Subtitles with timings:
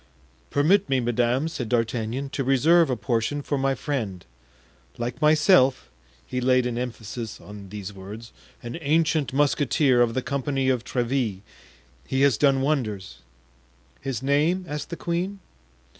[0.49, 4.25] "Permit me, madame," said D'Artagnan, "to reserve a portion for my friend;
[4.97, 5.91] like myself"
[6.25, 8.31] (he laid an emphasis on these words)
[8.63, 11.41] "an ancient musketeer of the company of Tréville;
[12.03, 13.19] he has done wonders."
[13.99, 15.39] "His name?" asked the queen.